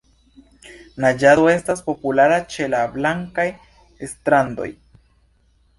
Naĝado 1.03 1.43
estas 1.51 1.83
populara 1.89 2.41
ĉe 2.55 2.67
la 2.75 2.81
blankaj 2.97 3.47
strandoj. 4.17 4.71